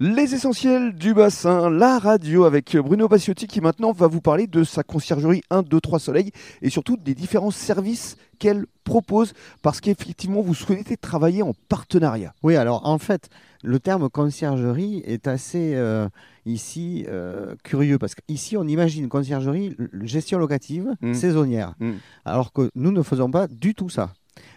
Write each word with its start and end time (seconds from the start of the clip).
Les 0.00 0.34
essentiels 0.34 0.92
du 0.92 1.14
bassin, 1.14 1.70
la 1.70 2.00
radio 2.00 2.44
avec 2.44 2.76
Bruno 2.76 3.06
Bassiotti 3.06 3.46
qui 3.46 3.60
maintenant 3.60 3.92
va 3.92 4.08
vous 4.08 4.20
parler 4.20 4.48
de 4.48 4.64
sa 4.64 4.82
conciergerie 4.82 5.42
1, 5.50 5.62
2, 5.62 5.80
3 5.80 6.00
Soleil 6.00 6.32
et 6.62 6.68
surtout 6.68 6.96
des 6.96 7.14
différents 7.14 7.52
services 7.52 8.16
qu'elle 8.40 8.66
propose 8.82 9.34
parce 9.62 9.80
qu'effectivement 9.80 10.40
vous 10.42 10.52
souhaitez 10.54 10.96
travailler 10.96 11.42
en 11.42 11.52
partenariat. 11.68 12.34
Oui, 12.42 12.56
alors 12.56 12.84
en 12.88 12.98
fait, 12.98 13.28
le 13.62 13.78
terme 13.78 14.10
conciergerie 14.10 15.00
est 15.06 15.28
assez 15.28 15.74
euh, 15.76 16.08
ici 16.44 17.06
euh, 17.08 17.54
curieux 17.62 17.98
parce 17.98 18.16
qu'ici 18.16 18.56
on 18.56 18.66
imagine 18.66 19.08
conciergerie 19.08 19.76
gestion 20.02 20.38
locative 20.40 20.94
Mm. 21.02 21.14
saisonnière 21.14 21.74
Mm. 21.78 21.92
alors 22.24 22.52
que 22.52 22.68
nous 22.74 22.90
ne 22.90 23.02
faisons 23.02 23.30
pas 23.30 23.46
du 23.46 23.74
tout 23.76 23.88
ça. 23.88 24.12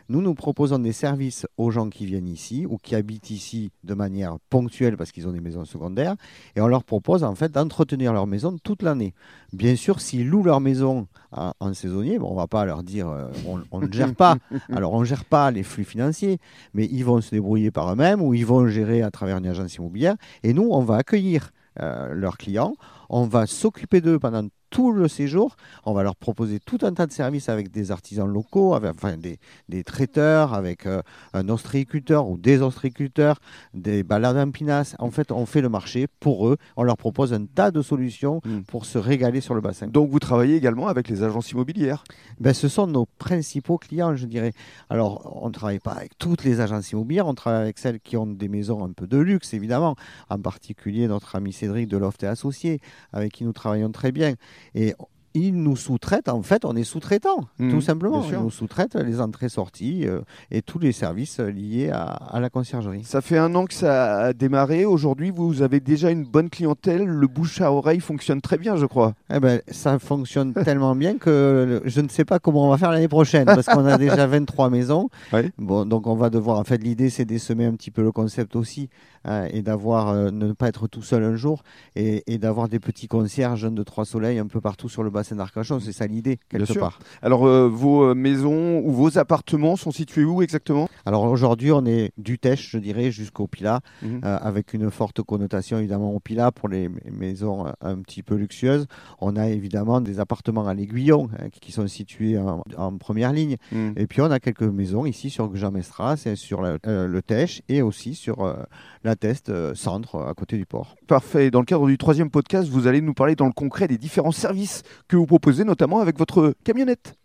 Nous, 0.09 0.21
nous 0.21 0.33
proposons 0.33 0.79
des 0.79 0.93
services 0.93 1.45
aux 1.57 1.69
gens 1.71 1.89
qui 1.89 2.05
viennent 2.05 2.27
ici 2.27 2.65
ou 2.65 2.77
qui 2.77 2.95
habitent 2.95 3.29
ici 3.29 3.71
de 3.83 3.93
manière 3.93 4.37
ponctuelle 4.49 4.95
parce 4.97 5.11
qu'ils 5.11 5.27
ont 5.27 5.31
des 5.31 5.41
maisons 5.41 5.65
secondaires 5.65 6.15
et 6.55 6.61
on 6.61 6.67
leur 6.67 6.83
propose 6.83 7.23
en 7.23 7.35
fait 7.35 7.51
d'entretenir 7.51 8.13
leur 8.13 8.27
maison 8.27 8.57
toute 8.63 8.83
l'année. 8.83 9.13
Bien 9.53 9.75
sûr, 9.75 9.99
s'ils 9.99 10.27
louent 10.27 10.43
leur 10.43 10.61
maison 10.61 11.07
en, 11.31 11.51
en 11.59 11.73
saisonnier, 11.73 12.19
bon, 12.19 12.29
on 12.29 12.31
ne 12.31 12.37
va 12.37 12.47
pas 12.47 12.65
leur 12.65 12.83
dire 12.83 13.09
euh, 13.09 13.27
on, 13.45 13.61
on 13.71 13.81
ne 13.81 13.91
gère 13.91 14.15
pas. 14.15 14.37
Alors, 14.69 14.93
on 14.93 15.01
ne 15.01 15.05
gère 15.05 15.25
pas 15.25 15.51
les 15.51 15.63
flux 15.63 15.83
financiers, 15.83 16.39
mais 16.73 16.85
ils 16.85 17.03
vont 17.03 17.21
se 17.21 17.31
débrouiller 17.31 17.71
par 17.71 17.91
eux-mêmes 17.91 18.21
ou 18.21 18.33
ils 18.33 18.45
vont 18.45 18.67
gérer 18.67 19.01
à 19.01 19.11
travers 19.11 19.37
une 19.37 19.47
agence 19.47 19.75
immobilière. 19.75 20.15
Et 20.43 20.53
nous, 20.53 20.69
on 20.71 20.83
va 20.83 20.97
accueillir 20.97 21.51
euh, 21.79 22.13
leurs 22.13 22.37
clients, 22.37 22.73
on 23.09 23.25
va 23.27 23.45
s'occuper 23.45 24.01
d'eux 24.01 24.17
pendant 24.17 24.47
tout 24.77 24.91
le 24.91 25.07
séjour, 25.07 25.55
on 25.85 25.93
va 25.93 26.03
leur 26.03 26.15
proposer 26.15 26.59
tout 26.59 26.77
un 26.83 26.93
tas 26.93 27.07
de 27.07 27.11
services 27.11 27.49
avec 27.49 27.71
des 27.71 27.89
artisans 27.91 28.27
locaux, 28.27 28.75
avec, 28.75 28.91
enfin 28.91 29.17
des, 29.17 29.39
des 29.69 29.83
traiteurs, 29.83 30.53
avec 30.53 30.85
euh, 30.85 31.01
un 31.33 31.49
ostréiculteur 31.49 32.29
ou 32.29 32.37
des 32.37 32.61
ostréiculteurs, 32.61 33.39
des 33.73 34.03
balades 34.03 34.37
en 34.37 34.51
pinasse. 34.51 34.95
En 34.99 35.09
fait, 35.09 35.31
on 35.31 35.47
fait 35.47 35.61
le 35.61 35.69
marché 35.69 36.05
pour 36.19 36.47
eux, 36.47 36.57
on 36.75 36.83
leur 36.83 36.97
propose 36.97 37.33
un 37.33 37.45
tas 37.45 37.71
de 37.71 37.81
solutions 37.81 38.39
Mm. 38.47 38.61
pour 38.67 38.85
se 38.85 38.97
régaler 38.97 39.41
sur 39.41 39.55
le 39.55 39.61
bassin. 39.61 39.87
Donc 39.87 40.09
vous 40.09 40.19
travaillez 40.19 40.55
également 40.55 40.87
avec 40.87 41.09
les 41.09 41.23
agences 41.23 41.51
immobilières? 41.51 42.03
Ben, 42.39 42.53
ce 42.53 42.67
sont 42.67 42.87
nos 42.87 43.05
principaux 43.05 43.77
clients, 43.77 44.15
je 44.15 44.25
dirais. 44.25 44.53
Alors, 44.89 45.41
on 45.41 45.47
ne 45.47 45.53
travaille 45.53 45.79
pas 45.79 45.91
avec 45.91 46.17
toutes 46.17 46.43
les 46.43 46.59
agences 46.59 46.91
immobilières, 46.91 47.27
on 47.27 47.33
travaille 47.33 47.61
avec 47.61 47.77
celles 47.77 47.99
qui 47.99 48.15
ont 48.17 48.27
des 48.27 48.47
maisons 48.47 48.83
un 48.83 48.91
peu 48.91 49.07
de 49.07 49.17
luxe, 49.17 49.53
évidemment. 49.53 49.95
En 50.29 50.39
particulier, 50.39 51.07
notre 51.07 51.35
ami 51.35 51.53
Cédric 51.53 51.87
de 51.87 51.97
Loft 51.97 52.23
et 52.23 52.27
Associés, 52.27 52.79
avec 53.11 53.33
qui 53.33 53.43
nous 53.43 53.53
travaillons 53.53 53.91
très 53.91 54.11
bien. 54.11 54.35
Et 54.75 54.93
ils 55.39 55.55
nous 55.55 55.75
sous-traitent, 55.75 56.29
en 56.29 56.41
fait, 56.41 56.65
on 56.65 56.75
est 56.75 56.83
sous-traitant, 56.83 57.41
Mhm, 57.59 57.71
tout 57.71 57.81
simplement. 57.81 58.23
Ils 58.23 58.43
nous 58.43 58.51
sous-traitent 58.51 58.95
les 58.95 59.19
entrées-sorties 59.21 60.05
euh, 60.07 60.21
et 60.51 60.61
tous 60.61 60.79
les 60.79 60.91
services 60.91 61.39
liés 61.39 61.89
à, 61.89 62.01
à 62.03 62.39
la 62.39 62.49
conciergerie. 62.49 63.03
Ça 63.03 63.21
fait 63.21 63.37
un 63.37 63.53
an 63.55 63.65
que 63.65 63.73
ça 63.73 64.17
a 64.17 64.33
démarré. 64.33 64.85
Aujourd'hui, 64.85 65.29
vous 65.31 65.61
avez 65.61 65.79
déjà 65.79 66.09
une 66.11 66.23
bonne 66.23 66.49
clientèle. 66.49 67.05
Le 67.05 67.27
bouche 67.27 67.61
à 67.61 67.71
oreille 67.71 67.99
fonctionne 67.99 68.41
très 68.41 68.57
bien, 68.57 68.75
je 68.75 68.85
crois. 68.85 69.13
Eh 69.33 69.39
ben, 69.39 69.61
ça 69.69 69.99
fonctionne 69.99 70.53
tellement 70.65 70.95
bien 70.95 71.17
que 71.17 71.81
je 71.85 72.01
ne 72.01 72.09
sais 72.09 72.25
pas 72.25 72.39
comment 72.39 72.67
on 72.67 72.69
va 72.69 72.77
faire 72.77 72.91
l'année 72.91 73.07
prochaine 73.07 73.45
parce 73.45 73.67
qu'on 73.67 73.85
a 73.85 73.97
déjà 73.97 74.27
23 74.27 74.69
maisons. 74.69 75.09
Bon, 75.57 75.85
donc 75.85 76.07
on 76.07 76.15
va 76.15 76.29
devoir. 76.29 76.59
En 76.59 76.63
fait, 76.63 76.77
l'idée 76.77 77.09
c'est 77.09 77.25
d'essaimer 77.25 77.65
un 77.65 77.73
petit 77.73 77.91
peu 77.91 78.01
le 78.01 78.11
concept 78.11 78.55
aussi 78.55 78.89
hein, 79.25 79.45
et 79.51 79.61
d'avoir 79.61 80.09
euh, 80.09 80.31
ne 80.31 80.51
pas 80.53 80.67
être 80.69 80.87
tout 80.87 81.01
seul 81.01 81.23
un 81.23 81.35
jour 81.35 81.63
et, 81.95 82.23
et 82.31 82.37
d'avoir 82.37 82.69
des 82.69 82.79
petits 82.79 83.07
concierges 83.07 83.71
de 83.71 83.83
trois 83.83 84.05
soleils 84.05 84.39
un 84.39 84.47
peu 84.47 84.61
partout 84.61 84.89
sur 84.89 85.03
le 85.03 85.09
bassin 85.09 85.26
d'Arcachon. 85.35 85.79
C'est 85.79 85.91
ça 85.91 86.07
l'idée 86.07 86.39
quelque 86.49 86.65
sûr. 86.73 86.79
part. 86.81 86.99
Alors, 87.21 87.45
euh, 87.47 87.67
vos 87.67 88.03
euh, 88.03 88.13
maisons 88.15 88.79
ou 88.83 88.91
vos 88.93 89.17
appartements 89.17 89.75
sont 89.75 89.91
situés 89.91 90.23
où 90.23 90.41
exactement? 90.41 90.89
Alors 91.05 91.23
aujourd'hui, 91.23 91.71
on 91.71 91.85
est 91.85 92.11
du 92.17 92.39
Tèche, 92.39 92.69
je 92.71 92.77
dirais, 92.77 93.11
jusqu'au 93.11 93.47
Pila, 93.47 93.81
Mhm. 94.01 94.21
euh, 94.23 94.37
avec 94.41 94.73
une 94.73 94.89
forte 94.91 95.21
connotation 95.21 95.77
évidemment 95.79 96.13
au 96.13 96.19
Pila 96.19 96.51
pour 96.51 96.69
les 96.69 96.89
maisons 97.11 97.65
un 97.81 97.97
petit 98.01 98.23
peu 98.23 98.35
luxueuses. 98.35 98.87
On 99.19 99.35
a 99.35 99.47
évidemment 99.49 100.01
des 100.01 100.19
appartements 100.19 100.67
à 100.67 100.73
l'Aiguillon 100.73 101.29
hein, 101.39 101.47
qui 101.61 101.71
sont 101.71 101.87
situés 101.87 102.37
en, 102.37 102.63
en 102.77 102.97
première 102.97 103.33
ligne. 103.33 103.57
Mhm. 103.71 103.93
Et 103.97 104.07
puis 104.07 104.21
on 104.21 104.31
a 104.31 104.39
quelques 104.39 104.61
maisons 104.63 105.05
ici 105.05 105.29
sur 105.29 105.55
Jean-Mestras, 105.55 106.23
et 106.25 106.35
sur 106.35 106.61
la- 106.61 106.77
euh, 106.87 107.07
le 107.07 107.21
Tèche 107.21 107.61
et 107.69 107.81
aussi 107.81 108.15
sur 108.15 108.55
la 109.03 109.15
Teste 109.15 109.51
centre 109.73 110.19
à 110.27 110.33
côté 110.33 110.57
du 110.57 110.65
port. 110.65 110.95
Parfait. 111.07 111.51
Dans 111.51 111.59
le 111.59 111.65
cadre 111.65 111.87
du 111.87 111.97
troisième 111.97 112.29
podcast, 112.29 112.67
vous 112.69 112.87
allez 112.87 113.01
nous 113.01 113.13
parler 113.13 113.35
dans 113.35 113.45
le 113.45 113.51
concret 113.53 113.87
des 113.87 113.97
différents 113.97 114.31
services 114.31 114.83
que 115.07 115.15
vous 115.15 115.25
proposez, 115.25 115.63
notamment 115.63 115.99
avec 115.99 116.17
votre 116.17 116.53
camionnette. 116.63 117.15